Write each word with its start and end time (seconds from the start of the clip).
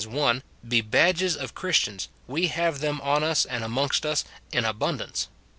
be 0.67 0.81
badges 0.81 1.37
of 1.37 1.53
Christians, 1.53 2.07
we 2.25 2.47
have 2.47 2.79
them 2.79 2.99
on 3.01 3.23
us 3.23 3.45
and 3.45 3.63
amongst 3.63 4.03
us 4.03 4.23
in 4.51 4.63
abund 4.63 4.99
ance. 5.01 5.27